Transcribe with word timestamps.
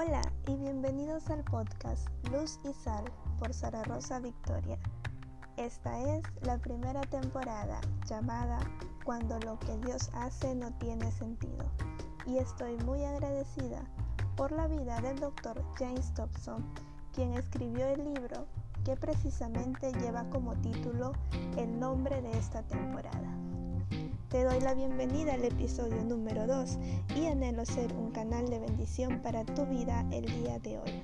Hola 0.00 0.22
y 0.46 0.54
bienvenidos 0.54 1.28
al 1.28 1.42
podcast 1.42 2.06
Luz 2.30 2.60
y 2.62 2.72
Sal 2.72 3.02
por 3.36 3.52
Sara 3.52 3.82
Rosa 3.82 4.20
Victoria. 4.20 4.78
Esta 5.56 5.98
es 5.98 6.22
la 6.42 6.56
primera 6.58 7.00
temporada 7.00 7.80
llamada 8.06 8.60
Cuando 9.04 9.40
lo 9.40 9.58
que 9.58 9.76
Dios 9.78 10.08
hace 10.14 10.54
no 10.54 10.72
tiene 10.78 11.10
sentido. 11.10 11.68
Y 12.26 12.38
estoy 12.38 12.76
muy 12.84 13.02
agradecida 13.02 13.82
por 14.36 14.52
la 14.52 14.68
vida 14.68 15.00
del 15.00 15.18
doctor 15.18 15.64
James 15.76 16.14
Thompson, 16.14 16.64
quien 17.12 17.34
escribió 17.34 17.84
el 17.88 18.04
libro 18.14 18.46
que 18.84 18.94
precisamente 18.94 19.92
lleva 19.94 20.30
como 20.30 20.54
título 20.60 21.10
el 21.56 21.76
nombre 21.80 22.22
de 22.22 22.38
esta 22.38 22.62
temporada. 22.62 23.47
Te 24.28 24.44
doy 24.44 24.60
la 24.60 24.74
bienvenida 24.74 25.32
al 25.32 25.44
episodio 25.44 26.04
número 26.04 26.46
2 26.46 26.78
y 27.16 27.24
anhelo 27.24 27.64
ser 27.64 27.90
un 27.94 28.10
canal 28.10 28.50
de 28.50 28.58
bendición 28.58 29.22
para 29.22 29.42
tu 29.42 29.64
vida 29.64 30.04
el 30.12 30.26
día 30.26 30.58
de 30.58 30.78
hoy. 30.78 31.02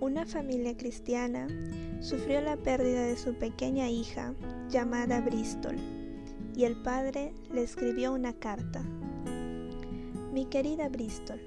Una 0.00 0.26
familia 0.26 0.76
cristiana 0.76 1.48
sufrió 2.02 2.42
la 2.42 2.58
pérdida 2.58 3.04
de 3.04 3.16
su 3.16 3.32
pequeña 3.32 3.88
hija 3.88 4.34
llamada 4.68 5.22
Bristol 5.22 5.76
y 6.54 6.64
el 6.64 6.76
padre 6.82 7.32
le 7.50 7.62
escribió 7.62 8.12
una 8.12 8.34
carta. 8.34 8.82
Mi 10.34 10.44
querida 10.44 10.90
Bristol, 10.90 11.40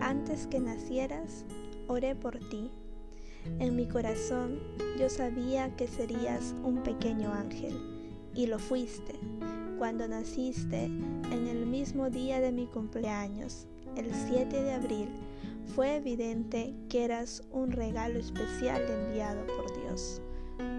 antes 0.00 0.46
que 0.46 0.60
nacieras, 0.60 1.44
oré 1.88 2.14
por 2.14 2.38
ti. 2.38 2.70
En 3.58 3.76
mi 3.76 3.86
corazón 3.86 4.58
yo 4.98 5.08
sabía 5.08 5.74
que 5.76 5.86
serías 5.86 6.54
un 6.62 6.82
pequeño 6.82 7.32
ángel, 7.32 7.74
y 8.34 8.46
lo 8.46 8.58
fuiste, 8.58 9.14
cuando 9.78 10.08
naciste 10.08 10.84
en 10.84 11.46
el 11.48 11.66
mismo 11.66 12.10
día 12.10 12.40
de 12.40 12.52
mi 12.52 12.66
cumpleaños, 12.66 13.66
el 13.96 14.12
7 14.14 14.62
de 14.62 14.72
abril. 14.72 15.08
Fue 15.74 15.96
evidente 15.96 16.74
que 16.88 17.04
eras 17.04 17.42
un 17.50 17.72
regalo 17.72 18.18
especial 18.18 18.82
enviado 18.82 19.46
por 19.46 19.82
Dios. 19.82 20.20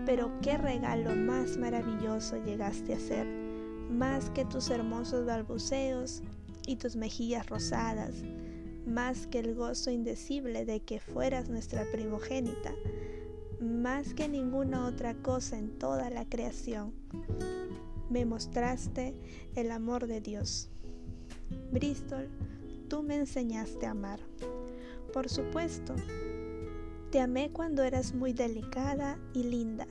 Pero 0.06 0.32
qué 0.42 0.58
regalo 0.58 1.16
más 1.16 1.58
maravilloso 1.58 2.38
llegaste 2.44 2.94
a 2.94 3.00
ser, 3.00 3.28
más 3.90 4.30
que 4.30 4.46
tus 4.46 4.70
hermosos 4.70 5.26
balbuceos 5.26 6.22
y 6.68 6.76
tus 6.76 6.96
mejillas 6.96 7.48
rosadas, 7.48 8.24
más 8.86 9.28
que 9.28 9.40
el 9.40 9.56
gozo 9.56 9.92
indecible 9.92 10.66
de 10.66 10.80
que 10.82 11.00
fueras 11.00 11.50
nuestra 11.50 11.86
primogénita, 11.92 12.74
más 13.60 14.14
que 14.14 14.28
ninguna 14.28 14.86
otra 14.86 15.16
cosa 15.16 15.58
en 15.58 15.78
toda 15.80 16.10
la 16.10 16.26
creación. 16.26 16.94
Me 18.10 18.26
mostraste 18.26 19.16
el 19.56 19.72
amor 19.72 20.08
de 20.08 20.22
Dios. 20.22 20.70
Bristol, 21.72 22.30
tú 22.88 23.02
me 23.04 23.16
enseñaste 23.16 23.86
a 23.86 23.92
amar. 23.92 24.20
Por 25.12 25.30
supuesto, 25.30 25.96
te 27.12 27.20
amé 27.20 27.52
cuando 27.52 27.84
eras 27.84 28.14
muy 28.14 28.34
delicada 28.34 29.18
y 29.34 29.44
linda, 29.44 29.88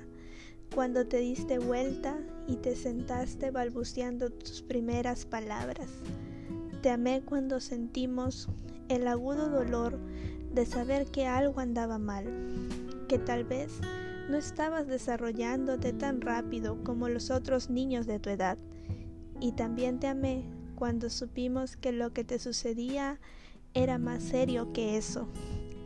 cuando 0.75 1.07
te 1.07 1.19
diste 1.19 1.59
vuelta 1.59 2.19
y 2.47 2.57
te 2.57 2.77
sentaste 2.77 3.51
balbuceando 3.51 4.31
tus 4.31 4.63
primeras 4.63 5.25
palabras. 5.25 5.89
Te 6.83 6.91
amé 6.91 7.23
cuando 7.25 7.61
sentimos 7.61 8.49
el 8.89 9.09
agudo 9.09 9.49
dolor 9.49 9.99
de 10.53 10.67
saber 10.67 11.07
que 11.07 11.27
algo 11.27 11.61
andaba 11.61 11.99
mal, 11.99 12.27
que 13.09 13.19
tal 13.19 13.45
vez 13.45 13.81
no 14.29 14.37
estabas 14.37 14.87
desarrollándote 14.87 15.93
tan 15.93 16.21
rápido 16.21 16.83
como 16.85 17.09
los 17.09 17.31
otros 17.31 17.71
niños 17.71 18.07
de 18.07 18.19
tu 18.19 18.31
edad. 18.31 18.59
Y 19.41 19.53
también 19.53 19.99
te 19.99 20.07
amé 20.07 20.45
cuando 20.77 21.11
supimos 21.11 21.77
que 21.77 21.93
lo 21.93 22.13
que 22.13 22.25
te 22.25 22.39
sucedía 22.39 23.21
era 23.75 23.99
más 23.99 24.23
serio 24.23 24.73
que 24.73 24.97
eso. 24.97 25.29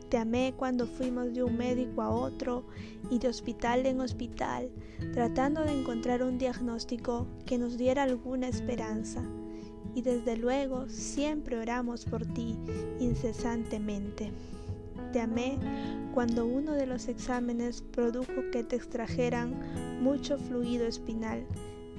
Te 0.09 0.17
amé 0.17 0.53
cuando 0.57 0.87
fuimos 0.87 1.33
de 1.33 1.43
un 1.43 1.57
médico 1.57 2.01
a 2.01 2.09
otro 2.09 2.65
y 3.09 3.19
de 3.19 3.27
hospital 3.27 3.85
en 3.85 4.01
hospital, 4.01 4.69
tratando 5.13 5.63
de 5.63 5.79
encontrar 5.79 6.23
un 6.23 6.37
diagnóstico 6.37 7.27
que 7.45 7.57
nos 7.57 7.77
diera 7.77 8.03
alguna 8.03 8.47
esperanza 8.47 9.23
y 9.95 10.01
desde 10.01 10.37
luego 10.37 10.87
siempre 10.89 11.59
oramos 11.59 12.05
por 12.05 12.25
ti 12.25 12.57
incesantemente. 12.99 14.31
Te 15.11 15.21
amé 15.21 15.57
cuando 16.13 16.45
uno 16.45 16.73
de 16.73 16.85
los 16.85 17.07
exámenes 17.07 17.81
produjo 17.81 18.51
que 18.51 18.63
te 18.63 18.75
extrajeran 18.75 19.55
mucho 20.01 20.37
fluido 20.37 20.85
espinal 20.85 21.45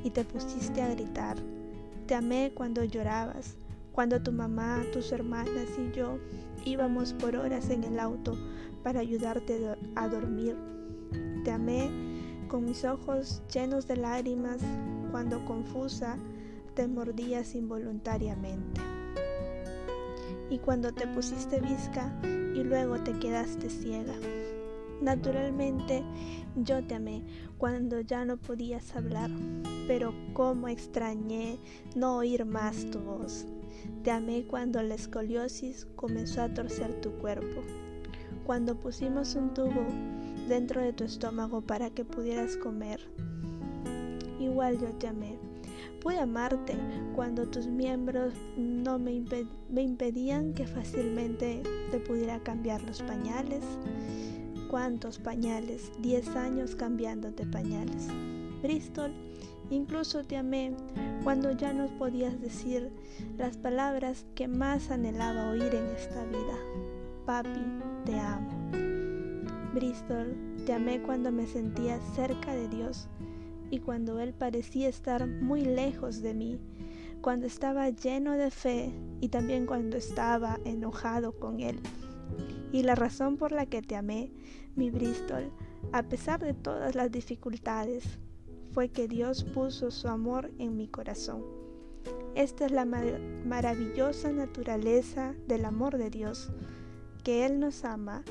y 0.05 0.11
te 0.11 0.25
pusiste 0.25 0.83
a 0.83 0.95
gritar. 0.95 1.37
Te 2.07 2.15
amé 2.15 2.53
cuando 2.55 2.85
llorabas, 2.85 3.57
cuando 3.93 4.23
tu 4.23 4.33
mamá, 4.33 4.83
tus 4.93 5.13
hermanas 5.13 5.69
y 5.79 5.97
yo 5.97 6.19
íbamos 6.65 7.13
por 7.15 7.37
horas 7.37 7.71
en 7.71 7.85
el 7.85 7.99
auto 7.99 8.37
para 8.83 9.01
ayudarte 9.01 9.77
a 9.97 10.09
dormir. 10.09 10.57
Te 11.45 11.51
amé 11.51 11.91
con 12.49 12.65
mis 12.65 12.85
ojos 12.85 13.43
llenos 13.53 13.87
de 13.87 13.97
lágrimas 13.97 14.59
cuando 15.11 15.45
confusa 15.45 16.17
te 16.75 16.87
mordías 16.87 17.55
involuntariamente. 17.55 18.81
Y 20.49 20.59
cuando 20.59 20.93
te 20.93 21.07
pusiste 21.07 21.61
visca 21.61 22.13
y 22.25 22.63
luego 22.65 23.01
te 23.03 23.13
quedaste 23.19 23.71
ciega. 23.71 24.15
Naturalmente 25.01 26.03
yo 26.57 26.85
te 26.85 26.97
amé 26.97 27.23
cuando 27.57 28.01
ya 28.01 28.25
no 28.25 28.37
podías 28.37 28.95
hablar, 28.95 29.31
pero 29.87 30.13
cómo 30.35 30.69
extrañé 30.69 31.59
no 31.95 32.17
oír 32.17 32.45
más 32.45 32.91
tu 32.91 32.99
voz. 32.99 33.47
Te 34.03 34.11
amé 34.11 34.45
cuando 34.47 34.83
la 34.83 34.95
escoliosis 34.95 35.87
comenzó 35.97 36.43
a 36.43 36.53
torcer 36.53 37.01
tu 37.01 37.13
cuerpo, 37.13 37.63
cuando 38.45 38.79
pusimos 38.79 39.35
un 39.37 39.55
tubo 39.55 39.87
dentro 40.49 40.83
de 40.83 40.93
tu 40.93 41.05
estómago 41.05 41.63
para 41.63 41.91
que 41.91 42.05
pudieras 42.05 42.57
comer. 42.57 43.01
Igual 44.39 44.79
yo 44.81 44.89
te 44.99 45.07
amé 45.07 45.39
Pude 46.01 46.19
amarte 46.19 46.75
cuando 47.15 47.47
tus 47.47 47.67
miembros 47.67 48.33
no 48.57 48.99
me, 48.99 49.23
impedían 49.83 50.55
que 50.55 50.67
fácilmente 50.67 51.63
te 51.91 51.99
pudiera 52.01 52.39
cambiar 52.41 52.83
los 52.83 53.03
pañales. 53.03 53.63
¿Cuántos 54.71 55.19
pañales? 55.19 55.93
Diez 56.01 56.29
años 56.37 56.75
cambiándote 56.75 57.45
pañales. 57.45 58.09
Bristol, 58.63 59.13
incluso 59.69 60.25
te 60.25 60.39
amé 60.39 60.73
cuando 61.23 61.53
ya 61.53 61.75
no 61.75 61.89
podías 61.99 62.41
decir 62.41 62.91
las 63.37 63.59
palabras 63.59 64.25
que 64.35 64.49
más 64.49 64.91
anhelaba 64.91 65.51
oír 65.51 65.75
en 65.75 65.87
esta 65.97 66.25
vida. 66.25 66.57
Papi, 67.27 67.61
te 68.07 68.19
amo. 68.19 68.71
Bristol, 69.75 70.35
te 70.65 70.73
amé 70.73 71.03
cuando 71.03 71.31
me 71.31 71.47
sentía 71.47 72.01
cerca 72.15 72.55
de 72.55 72.69
Dios 72.69 73.07
y 73.71 73.79
cuando 73.79 74.21
Él 74.21 74.35
parecía 74.35 74.89
estar 74.89 75.27
muy 75.27 75.63
lejos 75.63 76.23
de 76.23 76.35
mí, 76.35 76.59
cuando 77.21 77.47
estaba 77.47 77.89
lleno 77.91 78.33
de 78.33 78.51
fe 78.51 78.93
y 79.21 79.29
también 79.29 79.67
cuando 79.67 79.97
estaba 79.97 80.59
enojado 80.65 81.39
con 81.39 81.61
Él. 81.61 81.81
Y 82.73 82.83
la 82.83 82.95
razón 82.95 83.37
por 83.37 83.53
la 83.53 83.67
que 83.67 83.83
te 83.83 83.97
amé, 83.97 84.33
mi 84.75 84.91
Bristol, 84.91 85.51
a 85.93 86.03
pesar 86.03 86.41
de 86.41 86.55
todas 86.55 86.95
las 86.95 87.11
dificultades, 87.11 88.05
fue 88.71 88.89
que 88.89 89.09
Dios 89.09 89.45
puso 89.45 89.91
su 89.91 90.09
amor 90.09 90.51
en 90.59 90.77
mi 90.77 90.89
corazón. 90.89 91.43
Esta 92.35 92.67
es 92.67 92.73
la 92.73 92.85
maravillosa 92.85 94.31
naturaleza 94.31 95.35
del 95.49 95.65
amor 95.65 95.99
de 95.99 96.11
Dios, 96.11 96.51
que 97.25 97.45
Él 97.45 97.59
nos 97.59 97.85
ama 97.85 98.23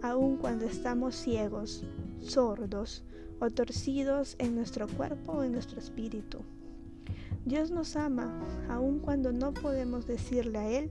aun 0.00 0.36
cuando 0.36 0.64
estamos 0.64 1.16
ciegos, 1.16 1.84
sordos, 2.20 3.04
o 3.40 3.50
torcidos 3.50 4.36
en 4.38 4.54
nuestro 4.54 4.88
cuerpo 4.88 5.32
o 5.32 5.42
en 5.42 5.52
nuestro 5.52 5.78
espíritu. 5.78 6.38
Dios 7.44 7.70
nos 7.70 7.96
ama 7.96 8.30
aun 8.68 8.98
cuando 8.98 9.32
no 9.32 9.54
podemos 9.54 10.06
decirle 10.06 10.58
a 10.58 10.68
Él 10.68 10.90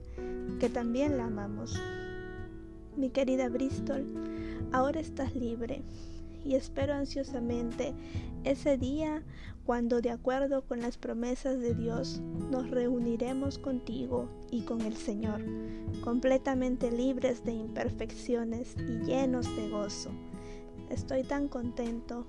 que 0.60 0.70
también 0.70 1.18
la 1.18 1.26
amamos. 1.26 1.80
Mi 2.96 3.10
querida 3.10 3.50
Bristol, 3.50 4.06
ahora 4.72 5.00
estás 5.00 5.36
libre 5.36 5.84
y 6.44 6.56
espero 6.56 6.94
ansiosamente 6.94 7.94
ese 8.44 8.78
día 8.78 9.24
cuando 9.66 10.02
de 10.02 10.12
acuerdo 10.12 10.64
con 10.64 10.80
las 10.80 10.98
promesas 10.98 11.60
de 11.60 11.76
Dios 11.76 12.22
nos 12.50 12.72
reuniremos 12.72 13.60
contigo 13.60 14.30
y 14.50 14.62
con 14.62 14.82
el 14.82 14.96
Señor, 14.96 15.42
completamente 16.02 16.90
libres 16.90 17.44
de 17.44 17.52
imperfecciones 17.52 18.76
y 18.80 19.06
llenos 19.06 19.54
de 19.58 19.70
gozo 19.70 20.10
Estoy 20.90 21.24
tan 21.24 21.48
contento 21.48 22.26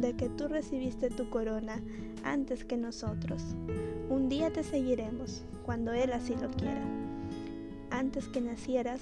de 0.00 0.14
que 0.16 0.28
tú 0.28 0.48
recibiste 0.48 1.10
tu 1.10 1.30
corona 1.30 1.80
antes 2.24 2.64
que 2.64 2.76
nosotros. 2.76 3.42
Un 4.08 4.28
día 4.28 4.52
te 4.52 4.64
seguiremos, 4.64 5.44
cuando 5.64 5.92
Él 5.92 6.12
así 6.12 6.34
lo 6.34 6.50
quiera. 6.50 6.82
Antes 7.90 8.28
que 8.28 8.40
nacieras, 8.40 9.00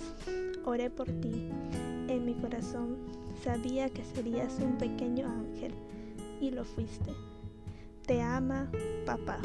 oré 0.64 0.90
por 0.90 1.06
ti. 1.06 1.50
En 2.08 2.25
mi 2.26 2.34
corazón 2.34 2.96
sabía 3.43 3.88
que 3.88 4.05
serías 4.05 4.58
un 4.60 4.76
pequeño 4.76 5.26
ángel, 5.26 5.72
y 6.40 6.50
lo 6.50 6.64
fuiste. 6.64 7.12
Te 8.06 8.22
ama, 8.22 8.70
papá. 9.06 9.38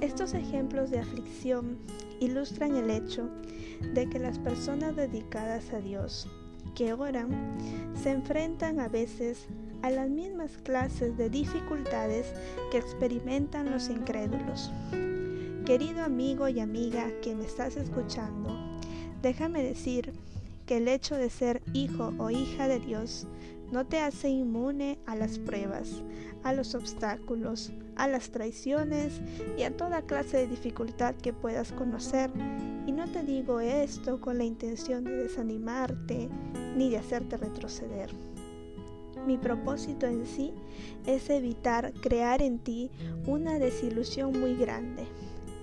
Estos 0.00 0.34
ejemplos 0.34 0.90
de 0.90 0.98
aflicción 0.98 1.78
ilustran 2.20 2.76
el 2.76 2.90
hecho 2.90 3.28
de 3.94 4.08
que 4.08 4.18
las 4.18 4.38
personas 4.38 4.96
dedicadas 4.96 5.72
a 5.72 5.80
Dios, 5.80 6.26
que 6.74 6.92
oran, 6.92 7.56
se 7.94 8.10
enfrentan 8.10 8.80
a 8.80 8.88
veces 8.88 9.46
a 9.82 9.90
las 9.90 10.08
mismas 10.08 10.52
clases 10.62 11.16
de 11.16 11.30
dificultades 11.30 12.32
que 12.70 12.78
experimentan 12.78 13.70
los 13.70 13.88
incrédulos. 13.88 14.70
Querido 15.64 16.02
amigo 16.02 16.48
y 16.48 16.60
amiga 16.60 17.10
que 17.22 17.34
me 17.34 17.44
estás 17.44 17.76
escuchando, 17.76 18.58
déjame 19.22 19.62
decir 19.62 20.12
que 20.66 20.78
el 20.78 20.88
hecho 20.88 21.16
de 21.16 21.30
ser 21.30 21.62
hijo 21.72 22.12
o 22.18 22.30
hija 22.30 22.68
de 22.68 22.78
Dios 22.80 23.26
no 23.72 23.86
te 23.86 24.00
hace 24.00 24.28
inmune 24.28 24.98
a 25.06 25.14
las 25.14 25.38
pruebas, 25.38 26.02
a 26.42 26.52
los 26.52 26.74
obstáculos, 26.74 27.72
a 27.96 28.08
las 28.08 28.30
traiciones 28.30 29.20
y 29.56 29.62
a 29.62 29.76
toda 29.76 30.02
clase 30.02 30.38
de 30.38 30.46
dificultad 30.46 31.14
que 31.14 31.32
puedas 31.32 31.72
conocer. 31.72 32.30
Y 32.86 32.92
no 32.92 33.10
te 33.10 33.22
digo 33.22 33.60
esto 33.60 34.20
con 34.20 34.38
la 34.38 34.44
intención 34.44 35.04
de 35.04 35.16
desanimarte 35.16 36.28
ni 36.76 36.90
de 36.90 36.98
hacerte 36.98 37.36
retroceder. 37.36 38.10
Mi 39.26 39.36
propósito 39.36 40.06
en 40.06 40.26
sí 40.26 40.52
es 41.06 41.28
evitar 41.28 41.92
crear 42.00 42.40
en 42.40 42.58
ti 42.58 42.90
una 43.26 43.58
desilusión 43.58 44.38
muy 44.40 44.54
grande. 44.54 45.04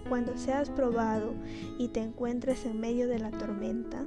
Cuando 0.07 0.37
seas 0.37 0.69
probado 0.69 1.33
y 1.77 1.89
te 1.89 2.01
encuentres 2.01 2.65
en 2.65 2.79
medio 2.79 3.07
de 3.07 3.19
la 3.19 3.31
tormenta, 3.31 4.05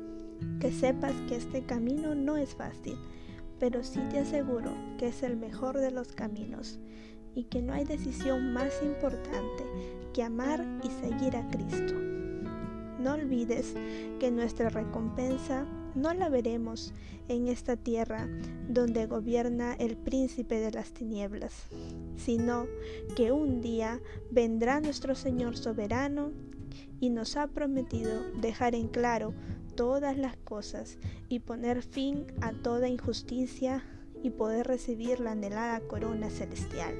que 0.60 0.72
sepas 0.72 1.12
que 1.28 1.36
este 1.36 1.62
camino 1.62 2.14
no 2.14 2.36
es 2.36 2.54
fácil, 2.54 2.96
pero 3.60 3.84
sí 3.84 4.00
te 4.10 4.18
aseguro 4.18 4.72
que 4.98 5.08
es 5.08 5.22
el 5.22 5.36
mejor 5.36 5.78
de 5.78 5.92
los 5.92 6.12
caminos 6.12 6.80
y 7.34 7.44
que 7.44 7.62
no 7.62 7.74
hay 7.74 7.84
decisión 7.84 8.52
más 8.52 8.82
importante 8.82 9.64
que 10.12 10.22
amar 10.24 10.66
y 10.82 10.88
seguir 10.88 11.36
a 11.36 11.48
Cristo. 11.50 11.94
No 12.98 13.14
olvides 13.14 13.74
que 14.18 14.30
nuestra 14.30 14.68
recompensa 14.68 15.66
no 15.94 16.12
la 16.14 16.28
veremos 16.28 16.92
en 17.28 17.48
esta 17.48 17.76
tierra 17.76 18.28
donde 18.68 19.06
gobierna 19.06 19.74
el 19.74 19.96
príncipe 19.96 20.58
de 20.58 20.72
las 20.72 20.92
tinieblas, 20.92 21.66
sino 22.16 22.66
que 23.16 23.32
un 23.32 23.60
día 23.60 24.00
vendrá 24.30 24.80
nuestro 24.80 25.14
Señor 25.14 25.56
soberano 25.56 26.32
y 27.00 27.10
nos 27.10 27.36
ha 27.36 27.46
prometido 27.46 28.22
dejar 28.40 28.74
en 28.74 28.88
claro 28.88 29.32
todas 29.80 30.18
las 30.18 30.36
cosas 30.36 30.98
y 31.30 31.38
poner 31.38 31.80
fin 31.80 32.26
a 32.42 32.52
toda 32.52 32.86
injusticia 32.86 33.82
y 34.22 34.28
poder 34.28 34.66
recibir 34.66 35.20
la 35.20 35.30
anhelada 35.30 35.80
corona 35.80 36.28
celestial. 36.28 36.94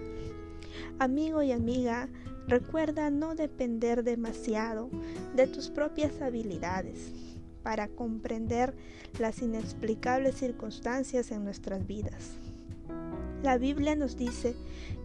Amigo 0.99 1.43
y 1.43 1.53
amiga, 1.53 2.09
recuerda 2.49 3.11
no 3.11 3.35
depender 3.35 4.03
demasiado 4.03 4.89
de 5.37 5.47
tus 5.47 5.69
propias 5.69 6.23
habilidades 6.23 7.13
para 7.63 7.89
comprender 7.89 8.73
las 9.19 9.43
inexplicables 9.43 10.37
circunstancias 10.37 11.33
en 11.33 11.45
nuestras 11.45 11.87
vidas. 11.87 12.31
La 13.43 13.59
Biblia 13.59 13.95
nos 13.95 14.17
dice 14.17 14.57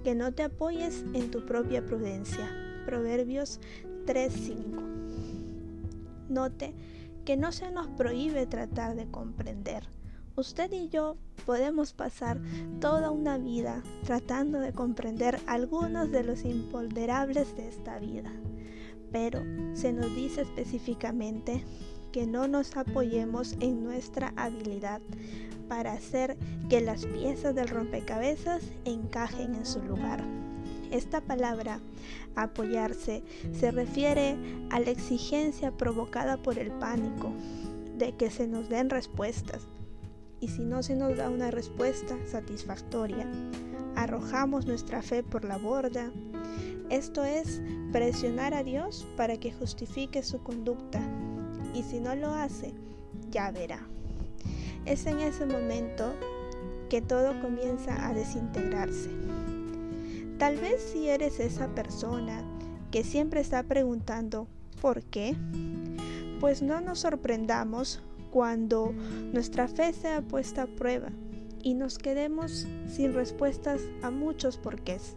que 0.06 0.16
no 0.16 0.32
te 0.32 0.44
apoyes 0.44 1.04
en 1.14 1.30
tu 1.30 1.46
propia 1.46 1.86
prudencia. 1.86 2.50
Proverbios 2.86 3.60
3:5. 4.06 4.82
Note 6.30 6.74
que 7.26 7.36
no 7.38 7.52
se 7.52 7.72
nos 7.72 7.88
prohíbe 7.88 8.46
tratar 8.46 8.96
de 8.96 9.10
comprender. 9.10 9.84
Usted 10.38 10.72
y 10.74 10.90
yo 10.90 11.18
podemos 11.46 11.94
pasar 11.94 12.40
toda 12.80 13.10
una 13.10 13.38
vida 13.38 13.82
tratando 14.04 14.60
de 14.60 14.74
comprender 14.74 15.40
algunos 15.48 16.12
de 16.12 16.24
los 16.24 16.44
imponderables 16.44 17.56
de 17.56 17.68
esta 17.68 18.00
vida, 18.00 18.32
pero 19.12 19.42
se 19.74 19.94
nos 19.94 20.14
dice 20.16 20.42
específicamente 20.42 21.64
que 22.12 22.28
no 22.28 22.48
nos 22.48 22.76
apoyemos 22.78 23.56
en 23.60 23.84
nuestra 23.84 24.34
habilidad 24.36 25.02
para 25.68 25.94
hacer 25.94 26.38
que 26.70 26.82
las 26.82 27.06
piezas 27.06 27.56
del 27.56 27.70
rompecabezas 27.70 28.62
encajen 28.86 29.56
en 29.56 29.66
su 29.66 29.82
lugar. 29.82 30.35
Esta 30.92 31.22
palabra, 31.22 31.80
apoyarse, 32.36 33.24
se 33.58 33.72
refiere 33.72 34.38
a 34.70 34.80
la 34.80 34.92
exigencia 34.92 35.72
provocada 35.72 36.38
por 36.38 36.58
el 36.58 36.72
pánico 36.72 37.32
de 37.98 38.14
que 38.14 38.30
se 38.30 38.48
nos 38.48 38.70
den 38.70 38.90
respuestas. 38.90 39.68
Y 40.40 40.50
si 40.50 40.64
no 40.64 40.84
se 40.84 40.96
nos 40.96 41.18
da 41.18 41.30
una 41.30 41.52
respuesta 41.52 42.16
satisfactoria, 42.26 43.28
arrojamos 43.96 44.66
nuestra 44.66 45.02
fe 45.02 45.24
por 45.24 45.46
la 45.46 45.58
borda. 45.58 46.12
Esto 46.90 47.24
es 47.24 47.62
presionar 47.92 48.54
a 48.54 48.64
Dios 48.64 49.08
para 49.16 49.38
que 49.38 49.54
justifique 49.54 50.22
su 50.22 50.44
conducta 50.44 51.02
y 51.74 51.84
si 51.84 52.00
no 52.00 52.16
lo 52.16 52.30
hace, 52.30 52.74
ya 53.32 53.52
verá. 53.52 53.80
Es 54.86 55.06
en 55.08 55.20
ese 55.20 55.46
momento 55.46 56.14
que 56.90 57.02
todo 57.02 57.40
comienza 57.42 58.08
a 58.08 58.14
desintegrarse. 58.14 59.10
Tal 60.38 60.58
vez 60.58 60.82
si 60.92 61.08
eres 61.08 61.40
esa 61.40 61.74
persona 61.74 62.44
que 62.92 63.04
siempre 63.04 63.40
está 63.40 63.64
preguntando 63.64 64.48
¿por 64.82 65.04
qué? 65.04 65.36
Pues 66.42 66.62
no 66.62 66.82
nos 66.82 67.00
sorprendamos 67.00 68.02
cuando 68.32 68.94
nuestra 69.32 69.70
fe 69.70 69.94
sea 69.94 70.22
puesta 70.22 70.64
a 70.64 70.68
prueba 70.68 71.10
y 71.64 71.74
nos 71.74 71.98
quedemos 71.98 72.68
sin 72.86 73.14
respuestas 73.14 73.82
a 74.04 74.12
muchos 74.12 74.58
porqués. 74.58 75.16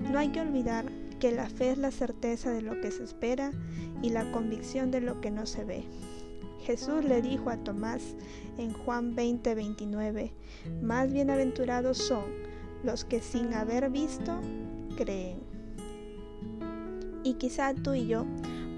No 0.00 0.18
hay 0.18 0.28
que 0.28 0.42
olvidar 0.42 0.84
que 1.18 1.32
la 1.32 1.48
fe 1.48 1.70
es 1.70 1.78
la 1.78 1.90
certeza 1.90 2.52
de 2.52 2.60
lo 2.60 2.78
que 2.82 2.90
se 2.90 3.04
espera 3.04 3.52
y 4.02 4.10
la 4.10 4.30
convicción 4.32 4.90
de 4.90 5.00
lo 5.00 5.20
que 5.22 5.30
no 5.30 5.46
se 5.46 5.64
ve. 5.64 5.84
Jesús 6.60 7.04
le 7.04 7.22
dijo 7.22 7.48
a 7.48 7.56
Tomás 7.56 8.02
en 8.58 8.72
Juan 8.72 9.14
20, 9.14 9.54
29, 9.54 10.32
más 10.82 11.10
bienaventurados 11.12 11.96
son 11.96 12.45
los 12.86 13.04
que 13.04 13.20
sin 13.20 13.52
haber 13.52 13.90
visto 13.90 14.40
creen. 14.96 15.40
Y 17.22 17.34
quizá 17.34 17.74
tú 17.74 17.94
y 17.94 18.06
yo 18.06 18.24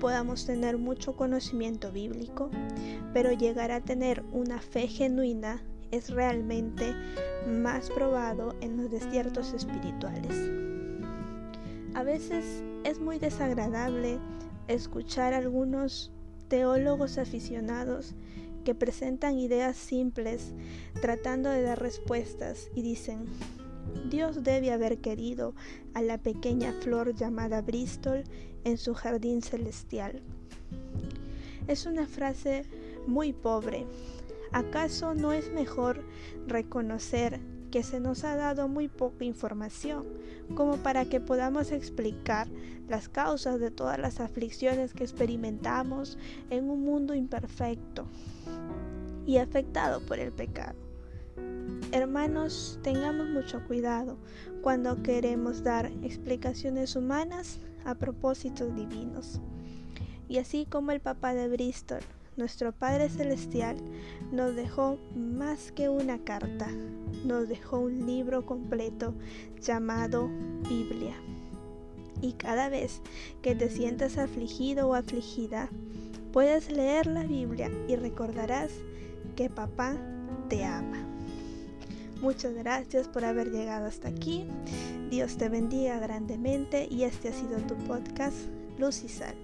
podamos 0.00 0.46
tener 0.46 0.78
mucho 0.78 1.14
conocimiento 1.14 1.93
bíblico, 1.93 2.50
pero 3.12 3.32
llegar 3.32 3.70
a 3.70 3.82
tener 3.82 4.25
una 4.32 4.61
fe 4.61 4.88
genuina 4.88 5.62
es 5.90 6.11
realmente 6.11 6.94
más 7.47 7.90
probado 7.90 8.54
en 8.61 8.78
los 8.78 8.90
desiertos 8.90 9.52
espirituales. 9.52 10.50
A 11.94 12.02
veces 12.02 12.62
es 12.85 13.00
muy 13.00 13.18
desagradable 13.18 14.18
escuchar 14.68 15.35
a 15.35 15.38
algunos 15.38 16.12
teólogos 16.49 17.18
aficionados 17.18 18.14
que 18.64 18.75
presentan 18.75 19.38
ideas 19.38 19.76
simples 19.76 20.52
tratando 21.00 21.50
de 21.50 21.62
dar 21.62 21.80
respuestas 21.80 22.68
y 22.75 22.83
dicen, 22.83 23.25
Dios 24.11 24.42
debe 24.42 24.73
haber 24.73 24.99
querido 24.99 25.54
a 25.95 26.02
la 26.02 26.18
pequeña 26.18 26.73
flor 26.73 27.14
llamada 27.14 27.62
Bristol 27.62 28.25
en 28.64 28.78
su 28.78 28.95
jardín 28.95 29.42
celestial. 29.42 30.23
Es 31.66 31.87
una 31.87 32.07
frase 32.07 32.64
muy 33.07 33.33
pobre. 33.33 33.87
¿Acaso 34.52 35.14
no 35.14 35.33
es 35.33 35.52
mejor 35.52 36.02
reconocer 36.47 37.40
que 37.71 37.83
se 37.83 38.00
nos 38.00 38.25
ha 38.25 38.37
dado 38.37 38.68
muy 38.68 38.88
poca 38.88 39.25
información 39.25 40.07
como 40.54 40.78
para 40.78 41.04
que 41.04 41.21
podamos 41.21 41.71
explicar 41.73 42.49
las 42.88 43.09
causas 43.09 43.61
de 43.61 43.71
todas 43.71 43.99
las 43.99 44.21
aflicciones 44.21 44.95
que 44.95 45.04
experimentamos 45.04 46.16
en 46.49 46.71
un 46.71 46.83
mundo 46.83 47.14
imperfecto 47.14 48.07
y 49.26 49.37
afectado 49.37 50.00
por 50.00 50.18
el 50.18 50.33
pecado. 50.33 50.88
Hermanos, 51.92 52.78
tengamos 52.82 53.28
mucho 53.28 53.64
cuidado 53.66 54.18
cuando 54.62 55.02
queremos 55.02 55.62
dar 55.62 55.87
explicaciones 56.02 56.96
humanas 56.96 57.58
a 57.84 57.94
propósitos 57.94 58.75
divinos. 58.75 59.40
Y 60.28 60.38
así 60.38 60.66
como 60.66 60.92
el 60.92 61.00
Papa 61.00 61.34
de 61.34 61.48
Bristol 61.48 62.00
nuestro 62.38 62.70
Padre 62.70 63.08
Celestial 63.08 63.76
nos 64.30 64.54
dejó 64.54 64.96
más 65.16 65.72
que 65.72 65.88
una 65.88 66.18
carta, 66.18 66.68
nos 67.25 67.48
dejó 67.48 67.80
un 67.80 68.06
libro 68.06 68.46
completo 68.46 69.12
llamado 69.60 70.30
Biblia. 70.68 71.16
Y 72.22 72.34
cada 72.34 72.68
vez 72.68 73.02
que 73.42 73.56
te 73.56 73.68
sientas 73.68 74.18
afligido 74.18 74.88
o 74.88 74.94
afligida, 74.94 75.68
puedes 76.32 76.70
leer 76.70 77.08
la 77.08 77.25
Biblia 77.25 77.70
y 77.88 77.96
recordarás 77.96 78.70
que 79.34 79.50
papá 79.50 79.96
te 80.48 80.64
ama. 80.64 81.17
Muchas 82.20 82.54
gracias 82.54 83.08
por 83.08 83.25
haber 83.25 83.50
llegado 83.50 83.87
hasta 83.87 84.08
aquí. 84.08 84.46
Dios 85.10 85.37
te 85.37 85.48
bendiga 85.48 85.98
grandemente 85.98 86.87
y 86.90 87.04
este 87.04 87.28
ha 87.28 87.32
sido 87.32 87.58
tu 87.58 87.75
podcast 87.87 88.37
Luz 88.78 89.02
y 89.04 89.08
Sal. 89.08 89.34